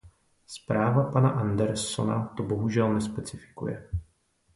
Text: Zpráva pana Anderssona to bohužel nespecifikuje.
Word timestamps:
Zpráva 0.47 1.03
pana 1.11 1.29
Anderssona 1.29 2.25
to 2.37 2.43
bohužel 2.43 2.93
nespecifikuje. 2.93 3.89